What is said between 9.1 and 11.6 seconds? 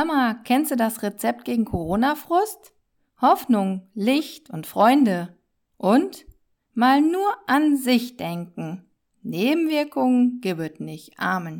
Nebenwirkungen gibt nicht. Amen.